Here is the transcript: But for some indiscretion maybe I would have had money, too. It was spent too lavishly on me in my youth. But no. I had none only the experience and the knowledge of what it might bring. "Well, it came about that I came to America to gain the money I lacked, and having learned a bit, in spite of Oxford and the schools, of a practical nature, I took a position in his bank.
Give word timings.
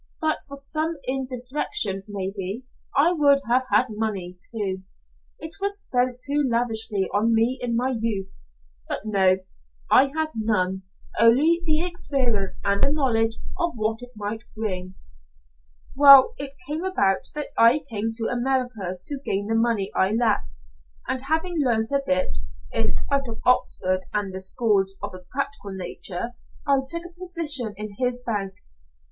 But 0.19 0.39
for 0.47 0.55
some 0.57 0.95
indiscretion 1.07 2.01
maybe 2.07 2.65
I 2.97 3.11
would 3.11 3.41
have 3.47 3.65
had 3.69 3.85
money, 3.91 4.35
too. 4.51 4.81
It 5.37 5.51
was 5.61 5.79
spent 5.79 6.19
too 6.21 6.41
lavishly 6.43 7.07
on 7.13 7.35
me 7.35 7.59
in 7.61 7.75
my 7.75 7.89
youth. 7.95 8.35
But 8.87 9.01
no. 9.05 9.37
I 9.91 10.05
had 10.07 10.29
none 10.33 10.81
only 11.19 11.61
the 11.63 11.85
experience 11.85 12.59
and 12.63 12.83
the 12.83 12.91
knowledge 12.91 13.35
of 13.59 13.73
what 13.75 14.01
it 14.01 14.09
might 14.15 14.41
bring. 14.55 14.95
"Well, 15.95 16.33
it 16.39 16.55
came 16.67 16.83
about 16.83 17.27
that 17.35 17.51
I 17.55 17.83
came 17.87 18.09
to 18.13 18.23
America 18.25 18.97
to 19.05 19.19
gain 19.23 19.45
the 19.45 19.53
money 19.55 19.91
I 19.95 20.13
lacked, 20.13 20.63
and 21.07 21.21
having 21.25 21.57
learned 21.63 21.89
a 21.93 22.01
bit, 22.03 22.37
in 22.71 22.91
spite 22.95 23.27
of 23.27 23.39
Oxford 23.45 24.05
and 24.15 24.33
the 24.33 24.41
schools, 24.41 24.95
of 25.03 25.13
a 25.13 25.19
practical 25.31 25.75
nature, 25.75 26.31
I 26.65 26.79
took 26.89 27.03
a 27.05 27.13
position 27.13 27.75
in 27.77 27.97
his 27.99 28.19
bank. 28.19 28.55